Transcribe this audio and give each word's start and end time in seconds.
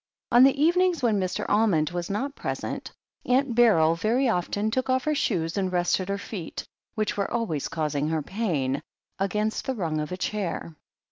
On 0.31 0.43
the 0.43 0.59
evenings 0.59 1.03
when 1.03 1.19
Mr. 1.19 1.45
Almond 1.47 1.91
was 1.91 2.09
not 2.09 2.33
present, 2.33 2.91
Aunt 3.23 3.53
Beryl 3.53 3.93
very 3.93 4.27
often 4.27 4.71
took 4.71 4.89
off 4.89 5.03
her 5.03 5.13
shoes 5.13 5.57
and 5.59 5.71
rested 5.71 6.09
her 6.09 6.17
feet, 6.17 6.65
which 6.95 7.15
were 7.17 7.29
always 7.29 7.67
causing 7.67 8.09
her 8.09 8.23
pain, 8.23 8.81
against 9.19 9.67
the 9.67 9.75
rung 9.75 9.99
of 9.99 10.11
a 10.11 10.17
chair. 10.17 10.75